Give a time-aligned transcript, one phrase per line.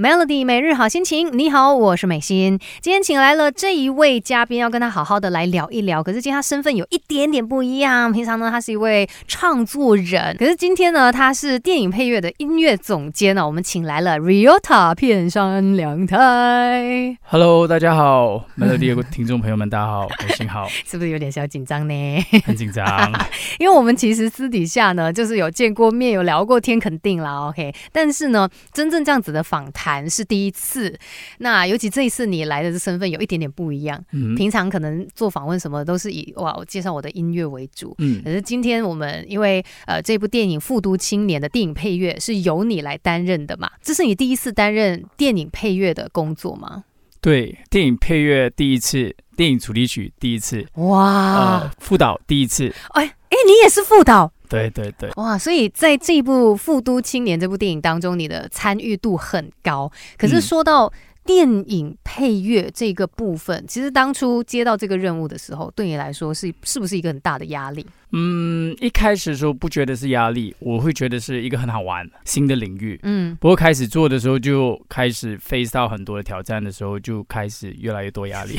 [0.00, 2.58] Melody 每日好心情，你好，我是美心。
[2.80, 6.02] 今天请来了这一位嘉宾，要跟他好好的来聊一聊。
[6.02, 13.46] 可是今天他身份有一点点不一样，平常呢他是一位创作人，可是今天呢他是电影配乐的音乐总监呢。
[13.46, 17.18] 我们请来了 Riota 片山凉太。
[17.24, 20.66] Hello，大家好，Melody 的听众朋友们，大家好， 美心好。
[20.86, 22.24] 是不是有点小紧张呢？
[22.46, 23.12] 很紧张，
[23.60, 27.48] 因为我们其实私底下呢，就是有见过面，有聊过天，肯定啦。
[27.48, 29.89] OK，但是呢，真正这样子的访谈。
[30.08, 30.94] 是第一次，
[31.38, 33.98] 那尤其这一次你来的这身份有一点点不一样。
[34.12, 37.94] 嗯，平常可能做访问什么都是以哇，我介绍我的音乐为主。
[37.98, 43.70] 嗯，可是今天我们因为呃这部电影《复读青年》的电影配乐是由你来担任的嘛？
[43.80, 46.84] 这是你第一次担任电影配乐的工作吗？
[47.22, 52.74] 对，电影配乐第一次，电影主题曲第一次，哇，副导第一次。
[52.90, 54.32] 哎哎，你也是副导。
[54.50, 55.38] 对对对，哇！
[55.38, 59.90] 所以在这一部《复都青年》这部电影当中，你的参与度很高。
[60.18, 60.92] 可是说到
[61.24, 67.86] 电影配乐这个部分，其实当初接到这个任务的时候，对你来说是是不是一个很大的压力？
[68.12, 72.98] 嗯，一开始的时候不觉得是压力，我会觉得是一个很好玩新的领域。
[73.04, 78.56] 嗯，不过开始做的时候，就开始 face 到很多的挑战的时候，就开始越来越多压力。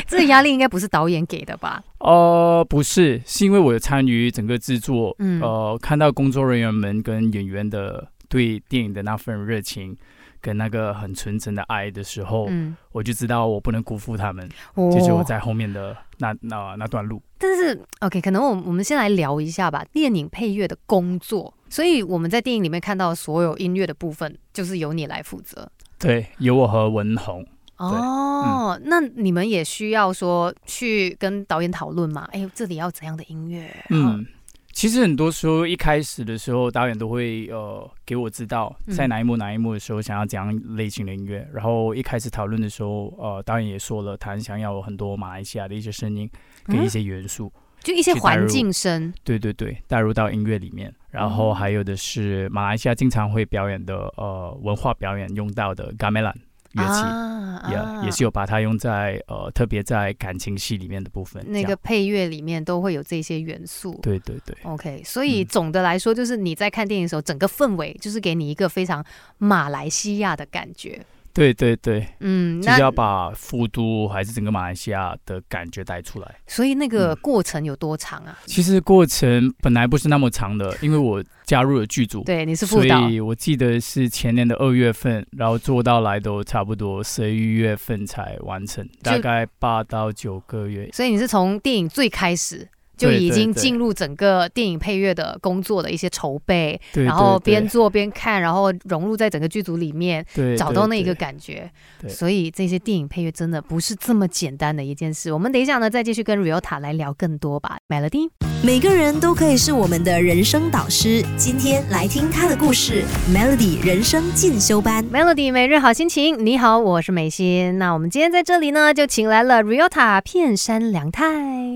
[0.06, 1.82] 这个压力应该不是导演给的吧？
[1.98, 9.96] 呃，不是，是因为我有参与整个制作，嗯呃，看到工作人员们跟演员的对电影的那份热情，
[10.40, 17.20] 跟那个很纯真的爱的时候，嗯我就知道我不能辜负他们，就是我在后面的那那那段路。
[17.38, 21.52] 但是，OK，可能我我们先来聊一下吧，电影配乐的工作。
[21.70, 25.70] 所以我们在电影里面看到所有音乐的部分，就是由你来负责。
[25.98, 27.44] 对，由我和文宏。
[27.78, 32.28] 哦，那你们也需要说去跟导演讨论嘛？
[32.32, 33.74] 哎，这里要怎样的音乐？
[33.90, 34.26] 嗯，
[34.72, 41.48] 其实很多时候一开始的时候，导演都会呃给我知道在哪一幕哪一幕的时候想要怎样类型的音乐。
[41.52, 46.28] 然后一开始讨论的时候，呃，导演也说了，他很想要很多马来西亚的一些声音
[46.64, 49.12] 跟一些元素，就一些环境声。
[49.22, 50.92] 对对对，带入到音乐里面。
[51.10, 56.34] 然后还有的是马来西亚经常会表演的呃文化表演用到的 gamelan。
[56.78, 63.98] 乐器也也是有把它用在呃特别在感情戏里面的部分，那个配乐里面都会有这些元素。
[64.02, 65.02] 对对对，OK。
[65.04, 69.04] 所以总的来说，就是你在看电影的时候，整个氛围就是给你一个非常
[69.38, 71.04] 马来西亚的感觉。
[71.32, 76.34] 对对对，嗯，就是要把复都还是整个马来西亚的感觉带出来。
[76.46, 78.38] 所以那个过程有多长啊？
[78.46, 90.90] 其实过程本来不是那么长的，因为我加入了剧组，对，你是副导，所以我记得是前年的二月份，然后做到来都差不多十一月份才完成，大概八到九个月。
[90.92, 92.68] 所以你是从电影最开始。
[92.98, 100.22] 就已经进入整个电影配乐的工作的一些筹备，然后边做边看，然后融入在整个剧组里面，
[100.58, 101.70] 找到那一个感觉。
[102.08, 105.32] 所以这些电影配乐真的不是这么简单的一件事。
[105.32, 107.78] 我们等一下呢，再继续跟 Riota 来聊更多吧。
[107.88, 108.28] Melody，
[108.60, 111.24] 每个人都可以是我们的人生导师。
[111.36, 116.44] 今天来听他的故事，Melody 人生进修班，Melody 每日好心情。
[116.44, 117.78] 你好，我是美心。
[117.78, 121.24] 那我们今天在这里呢，就请来了 Riota 片山良太。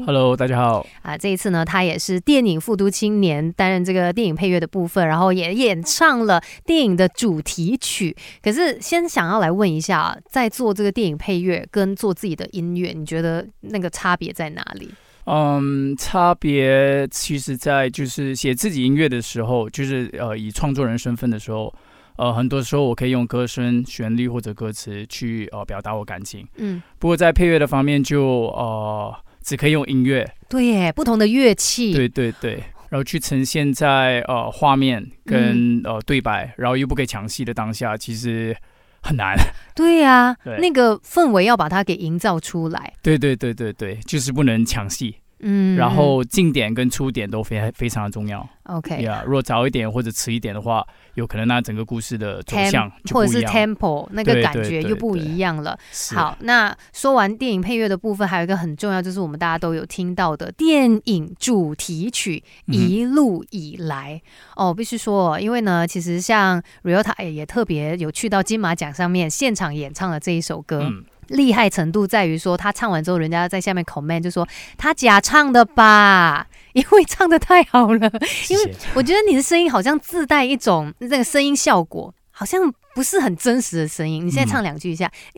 [0.06, 0.84] Hello，大家好。
[1.02, 8.16] 啊这一次呢，他也是电影《复读青年》担任这个电影配乐的部分，然后也演唱了电影的主题曲。
[8.42, 14.90] 可是，先想要来问一下，在做这个电影配乐跟做自己的音乐，你觉得那个差别在哪里？
[15.24, 21.72] 嗯，差别其实，在就是写自己音乐的时候，就是呃，以创作人身份的时候，
[22.16, 26.46] 呃，很多时候我可以用歌声、旋律或者歌词去呃表达我感情。
[26.56, 29.14] 嗯，不过在配乐的方面，就呃。
[29.44, 38.56] 只可以用音乐，对耶，不同的乐器，对对对，然后去呈现在呃画面跟呃对白，然后又不可以抢戏的当下，其实
[39.02, 39.36] 很难。
[39.74, 42.94] 对呀，那个氛围要把它给营造出来。
[43.02, 45.16] 对对对对对，就是不能抢戏。
[45.42, 48.48] 嗯，然后进点跟出点都非非常的重要。
[48.64, 55.76] OK，呀，如果早一点或者迟一点的话，有可能那整个故事的走向或者是 tempo 那个感觉就不一样了。
[56.14, 62.42] 好，那说完电影配乐的部分，还有一个很重要，就是我们大家都有听到的电影主题曲
[62.72, 64.22] 《一路以来》
[64.54, 70.88] 哦，必须说，因为呢，其实像 Riota 也特别有去到金马奖上面现场演唱了这一首歌。
[71.28, 74.46] 厉害程度在于说，他唱完之后，人家在下面 comment 就说
[74.76, 78.10] 他假唱的吧， 因为唱的太好了。
[78.48, 84.26] 因为我觉得你的声音好像自带一种那个声音效果，好像不是很真实的声音。
[84.26, 85.10] 你现在唱两句一下，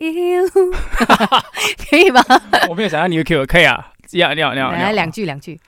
[1.89, 2.23] 可以吗？
[2.69, 5.59] 我没有想到你会给我可以啊，要要要来两句两句。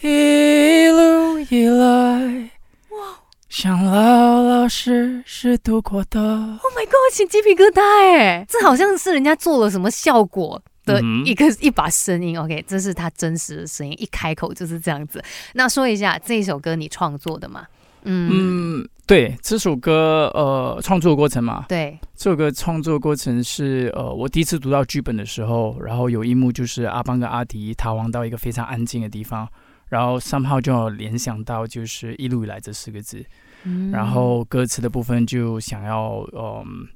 [0.00, 2.50] 一路以来，
[3.48, 6.20] 哇，想老老实实度过的。
[6.20, 6.94] Oh my god！
[7.12, 12.38] 起鸡皮疙瘩哎，这好像是人家做了什么效果的一个一把声音。
[12.38, 15.22] OK，这是他真实的声音，一开口就是这样子。
[15.54, 17.66] 那说一下这一首歌你创作的吗？
[18.02, 29.48] 嗯，对，这首歌呃创作过程嘛，对，这首歌创作过程是呃我第一次读到剧本的时候，然后有一幕就是阿邦跟阿迪逃亡到一个非常安静的地方。
[29.88, 33.24] 然后三号就联想到就是一路以来这四个字，
[33.90, 36.86] 然后歌词的部分就想要嗯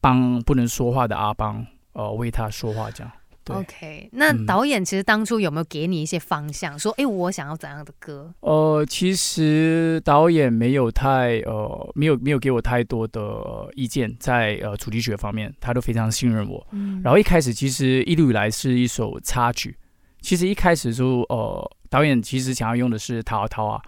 [0.00, 3.12] 帮不能说话的阿邦呃为他说话这样。
[3.50, 8.30] OK，那导演其实当初有没有给你一些方向，说哎我想要怎样的歌？
[8.40, 16.66] 呃，其实导演没有太呃没有没有给我太多的意见在呃主题曲方面，他都非常信任我。
[17.02, 19.74] 然后一开始其实一路以来是一首插曲，
[20.20, 21.70] 其实一开始就呃。
[21.88, 23.80] 导演其实想要用的是《涛涛啊》，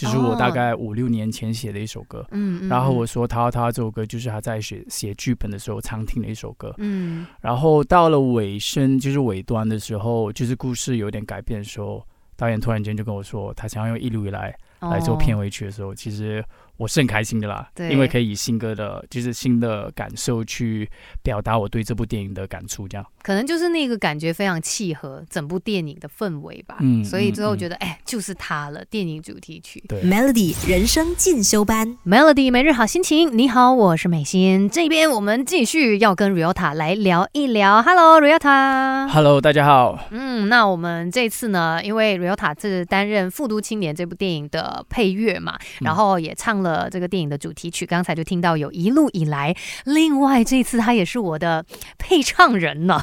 [0.00, 2.24] 就是我大概五六年前写的一首歌。
[2.30, 6.74] 嗯，然后我说《涛涛》这首歌就是他在写写剧本的时候常听的一首歌。
[6.78, 12.06] 嗯，然后到了尾声，就是尾端的时候，就是故事有点改变的时候，
[12.36, 16.44] 导演突然间就跟我说，他想要用一路以来来做片尾曲的时候，其实。
[16.78, 20.88] 我是很开心的啦，因为可以以新歌的，就是新的感受去
[21.24, 26.76] 表达我对这部电影的感触，这样可能就是那个感觉非常契合整部电影的氛围吧。
[26.78, 29.82] 嗯，所以最后觉得，哎，就是它了，电影主题曲。
[29.88, 33.36] 对，Melody 人生进修班，Melody 每日好心情。
[33.36, 37.82] 你好，我是美心，这边我们继续要跟 Riota 来聊一聊。
[37.82, 39.08] Hello，Riota。
[39.08, 39.98] Hello，大家好。
[40.12, 46.67] 嗯，那我们这次呢，因为 Riota 是担任《复读青年》这部电影的配乐嘛，然后也唱了。
[46.68, 49.56] 呃，这个电影的主题曲，刚才就听到有一路以来。
[49.84, 51.64] 另外，这次他也是我的
[51.96, 53.00] 配唱人呢，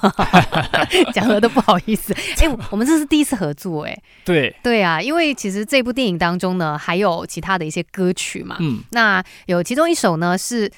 [1.13, 2.13] 讲了都不好意思。
[2.39, 10.71] 哎，我们这是第一次合作，哎，对，对啊，因为其实这部电影当中呢，还有其他的一些歌曲嘛，嗯，那有其中一首呢是。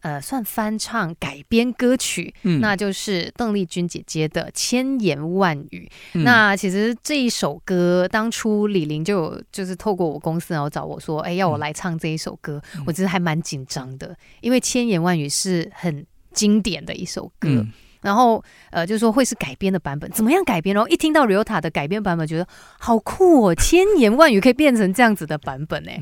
[0.00, 5.90] 呃，算翻唱改编歌曲，嗯，那就是邓丽君姐姐的《千言万语》。
[6.22, 17.66] 那其实这一首歌，当初李玲就有就是透过我公司然后找我说，哎，要我来唱这一首歌，我其实还蛮紧张的，因为《千言万语》是很经典的一首歌。
[18.00, 18.42] 然后，
[18.72, 20.74] 呃，就是说会是改编的版本，怎么样改编？
[20.74, 22.44] 然后一听到 Riota 的改编版本，觉得
[22.80, 26.00] 好酷哦，千言万语可以变成这样子的版本哎，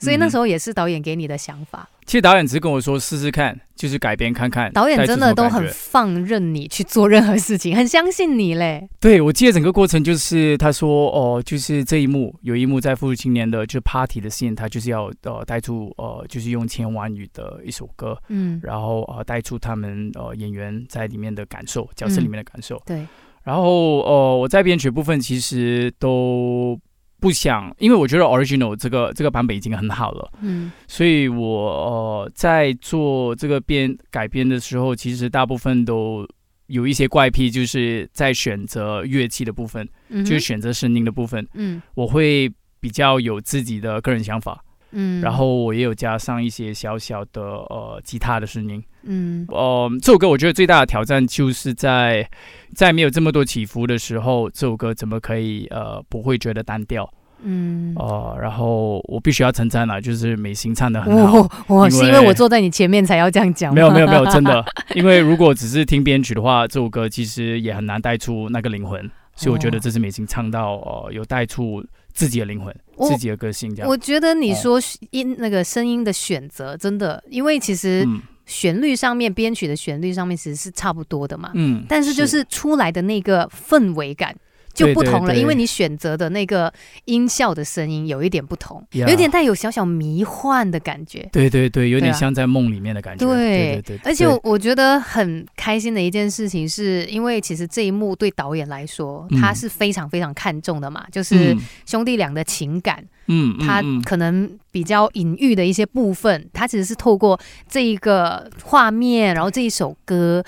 [0.00, 1.86] 所以那时候也是导演给你的想法。
[2.04, 4.72] 其实导演只是跟我说试试看，就是改编看看。
[4.72, 8.88] 导演真的都很放任你去做任何事情， 很相信你嘞。
[9.00, 22.82] 对，我记得整个过程就是他说哦，就是这一幕有一幕在《复读青年》的就 party 的 scene，他就是要呃带出呃就是用千万语的一首歌，嗯，然后呃带出他们呃演员在里面的感受，角色里面的感受。
[22.84, 23.06] 对，
[23.44, 26.78] 然后呃我在编曲部分其实都。
[27.22, 36.26] 不想，因为我觉得 original 这个这个版本已经很好了，嗯，所以我呃在做这个编改编的时候，其实大部分都
[36.66, 44.60] 有一些怪癖，就是在选择乐器的部分，就是选择声音的部分，嗯，我会比较有自己的个人想法，
[44.92, 52.28] 嗯，然后我也有加上一些小小的呃吉他的声音，嗯，呃，这首歌我觉得最大的挑战就是在。
[52.74, 57.06] 在没有这么多起伏的时候，这首歌怎么可以呃不会觉得单调？
[57.42, 61.46] 嗯哦，然后我必须要称赞了，就是美心唱的很好。
[61.66, 63.74] 我是因为我坐在你前面才要这样讲。
[63.74, 69.10] 没有没有没有， 真的，因为如果只是听编曲的话，这首歌其实也很难带出那个灵魂。
[69.34, 72.74] 所以我觉得这是美心唱到呃有带出自己的灵魂、
[73.08, 73.74] 自己的个性。
[73.74, 78.06] 这样，我觉得你说音那个声音的选择真的，因为其实。
[78.44, 84.36] 旋律上面编曲的旋律上面其实是差不多的嘛，嗯，但是就是出来的那个氛围感
[84.72, 86.72] 就不同了，因为你选择的那个
[87.04, 94.00] 音效的声音有一点不同，有点带有小小迷幻的感觉，对对对，有点像在梦里面的感觉，对对对。
[94.04, 103.04] 而且我觉得很开心的一件事情，是因为其实这一幕对导演来说，他是非常非常看重的嘛，就是兄弟俩的情感。
[103.26, 107.38] 嗯，他可能比较隐喻的一些部分，他其实是透过
[107.68, 110.42] 这一个画面，然后这一首歌。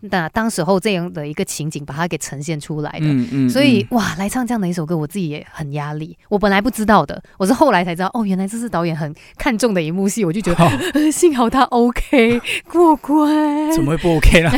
[0.00, 6.16] 那当时候这样的一个情景，把它给呈现出来的，嗯嗯，所以哇，来唱这样的一首歌，我自己也很压力。
[6.28, 13.70] 我本来不知道的，我是后来才知道，哦，原来这是导演很看重的一幕戏，我就觉得 幸好他 OK 过关。
[13.72, 14.50] 怎么会不 OK 呢？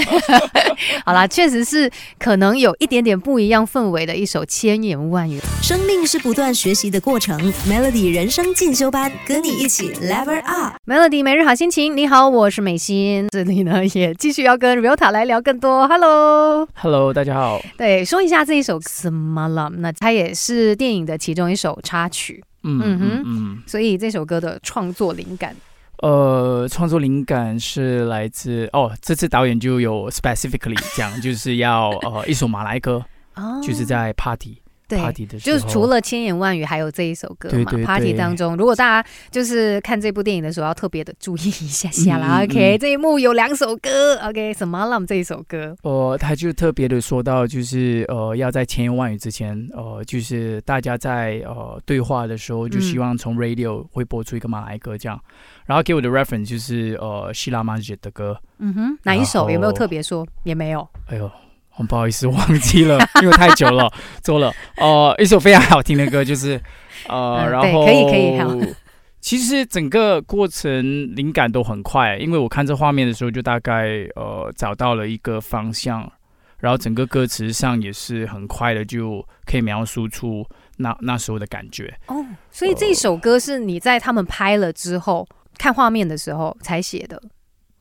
[1.05, 5.41] 好啦，确实是可能有一点点不一样氛围的一首千言万语。
[5.61, 10.77] 生命是不断学习的过程，Melody 人生进修班，跟你一起 Level Up。
[10.87, 15.32] Melody 每日好心情，你好，我是美心，这里呢也继续要跟塔来聊。
[15.33, 17.59] 聊更多，Hello，Hello，大家好。
[17.79, 22.45] 对，说一下这一首《什么了》，那它也是电影的其中一首插曲。
[22.65, 25.57] 嗯哼，嗯，所以这首歌的创作灵感，
[26.03, 33.03] 呃，创作灵感是来自哦，这次导演就有 specifically 讲，就是要呃一首马来歌，
[33.67, 34.59] 就是在 party。
[34.93, 37.73] 对，就是除了千言万语，还有这一首歌嘛。
[37.85, 42.43] Party 当中，如果大家就是看这部电影的时候，要特别的注意一下下啦。
[42.43, 44.17] OK，这一幕有两首歌。
[44.23, 45.75] OK，什么 Lam 这一首歌？
[45.83, 55.19] 呃，他就特别的说到，就是呃，要在千言万语之前，呃，就是大家在呃对话的时候，就希望从 Radio 会播出一个马来歌这样。
[55.65, 58.37] 然后给我的 reference 就是呃希拉玛姐的歌。
[58.59, 59.49] 嗯哼，哪一首？
[59.49, 60.27] 有没有特别说？
[60.45, 60.87] 也没有。
[61.07, 61.31] 哎呦。
[61.75, 63.91] 很不好意思，忘记了， 因为太久了，
[64.23, 64.53] 做了。
[64.77, 66.61] 呃，一首非常好听的歌，就是
[67.09, 68.55] 呃，然后可以可以好。
[69.21, 70.83] 其实整个过程
[71.15, 76.11] 灵感都很快，因为我看这画面的时候，就大概呃找到了一个方向，
[76.59, 80.45] 然后整个歌词上也是很快的就可以描述出
[80.79, 81.97] 那那时候的感觉。
[82.09, 85.25] 哦，所以这首歌是你在他们拍了之后
[85.57, 87.23] 看画面的时候才写的。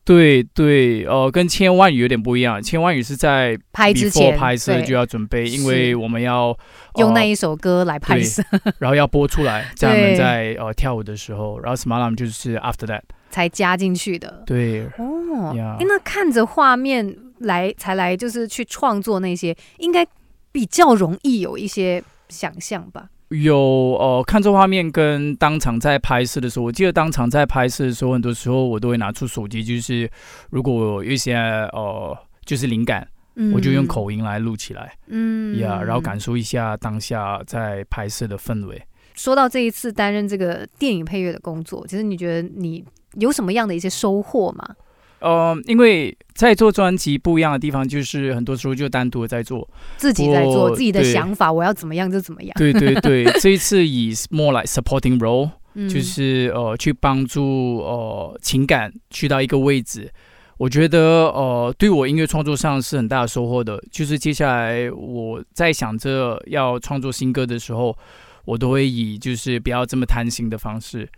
[0.04, 2.60] 对对，呃，跟千万语有点不一样。
[2.60, 6.56] 千万语是在拍之前拍摄就要准备，因为我们要
[6.96, 8.42] 用那一首歌来拍摄，
[8.78, 14.42] 然后要播出来， 在我们在呃跳舞的时候，然后 Smalam 就是 After that 才加进去的。
[14.44, 20.04] 对哦，那看着画面来才来，就是去创作那些，应该
[20.50, 23.08] 比较容易有一些想象吧。
[23.32, 30.10] 有呃，看这画面跟当场在拍摄的时候，我记得当场在拍摄的时候，很多时候我都会拿出手机，就是
[30.50, 33.06] 如果有一些呃，就是灵感，
[33.54, 38.82] 我就用口音来录起来，嗯呀，然后感受一下当下在拍摄的氛围。
[39.14, 42.84] 说到这一次担任这个电影配乐的工作，其实你觉得你
[43.14, 44.74] 有什么样的一些收获吗？
[45.22, 52.52] 呃，因为在做专辑不一样的地方，就是很多时候就单独的在做，自己在做自己的想法，我要怎么样就怎么样。
[52.56, 55.48] 对对对， 这一次以 more like supporting role，
[55.88, 60.10] 就是呃去帮助呃情感去到一个位置，
[60.58, 63.82] 我觉得呃对我音乐创作上是很大的收获的。
[63.90, 67.96] 就是接下来我在想着要创作新歌的时候，
[68.44, 71.08] 我都会以就是不要这么贪心的方式，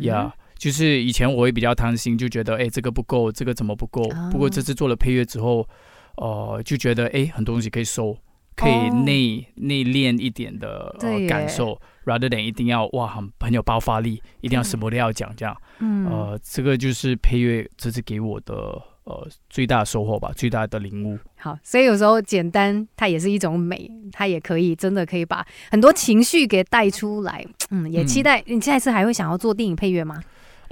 [0.00, 0.34] 呀。
[0.62, 4.08] 就是以前我会比较贪心，就觉得哎这个不够，这个怎么不够？
[4.30, 5.66] 不过这次做了配乐之后，
[6.18, 8.16] 呃，就觉得哎很多东西可以收，
[8.54, 10.94] 可以内内敛一点的
[11.28, 15.56] 感受，rather than 一定要哇很很有爆发力，一定要什么都要讲这样。
[15.80, 18.54] 嗯，呃，这个就是配乐这次给我的
[19.02, 21.18] 呃最大的收获吧，最大的领悟。
[21.38, 27.44] 好，所以有时候简单它也是一种美，它也可以真的可以把很多情绪给带出来。
[27.70, 30.22] 嗯，也期待你下一次还会想要做电影配乐吗？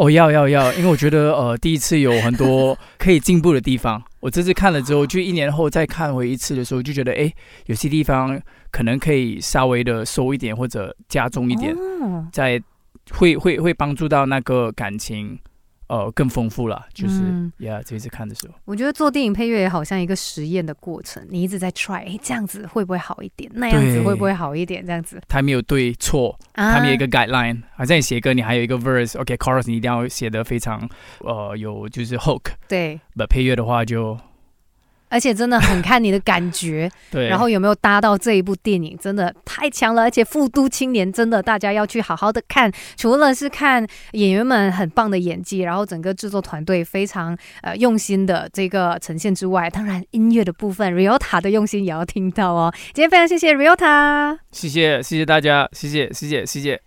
[0.01, 4.03] 哦，要要要，因为我觉得呃，第一次有很多可以进步的地方。
[4.21, 7.31] 我这次看了之后，就一年后再看回一次的时候，就觉得哎，
[7.67, 8.41] 有些地方
[8.71, 11.77] 可能可以稍微的收一点或者加重一点，
[12.33, 12.59] 在
[13.11, 15.39] 会会会帮助到那个感情。
[15.91, 17.21] 呃，更丰富了，就是
[17.59, 23.51] ，Yeah，，这次看的时候，我觉得做电影配乐也好像一个实验的过程，你一直在 try，哎，这样子会不会好一点？
[23.55, 24.87] 那样子会不会好一点？
[24.87, 27.61] 这样子，它没有对错，它没有一个 guideline。
[27.75, 30.89] 好像你写歌，你还有一个 verse，OK，chorus 你一定要写的非常
[31.25, 32.53] 呃有就是 hook。
[32.69, 34.17] 对，那配乐的话就。
[35.11, 40.03] 而且真的很看你的感觉， 对，然后有没有搭到这一部电影，真的太强了。
[40.03, 52.73] 而且《复都青年》真的大家要去好好的看，除了是看演员们很棒的演技，然后整个制作团队非常呃用心的这个呈现之外，当然音乐的部分，Riota 的用心也要听到哦。
[52.95, 56.81] 今天非常谢谢 Riota，谢谢谢谢大家，谢谢谢谢谢谢。